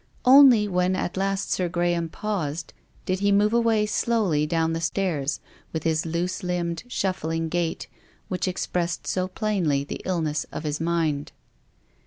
Only 0.25 0.67
when 0.67 0.95
at 0.95 1.15
last 1.15 1.51
Sir 1.51 1.69
Graham 1.69 2.09
paused, 2.09 2.73
did 3.05 3.19
he 3.19 3.31
move 3.31 3.53
away 3.53 3.85
slowly 3.85 4.47
down 4.47 4.73
the 4.73 4.81
stairs 4.81 5.39
with 5.71 5.83
his 5.83 6.07
loose 6.07 6.41
limbed, 6.41 6.85
.shuffling 6.87 7.49
gait, 7.49 7.87
which 8.27 8.47
expressed 8.47 9.05
so 9.05 9.27
plainly 9.27 9.83
the 9.83 10.01
illness 10.03 10.43
of 10.51 10.63
his 10.63 10.81
mind. 10.81 11.33